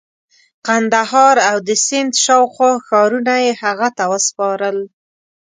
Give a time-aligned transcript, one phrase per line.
[0.67, 4.77] قندهار او د سند شاوخوا ښارونه یې هغه ته وسپارل.